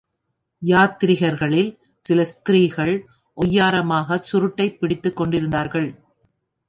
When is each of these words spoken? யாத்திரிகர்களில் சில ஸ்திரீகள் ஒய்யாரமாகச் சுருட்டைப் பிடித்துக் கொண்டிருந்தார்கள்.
யாத்திரிகர்களில் 0.61 1.69
சில 2.05 2.25
ஸ்திரீகள் 2.25 2.93
ஒய்யாரமாகச் 3.37 4.27
சுருட்டைப் 4.31 4.79
பிடித்துக் 4.79 5.15
கொண்டிருந்தார்கள். 5.15 5.89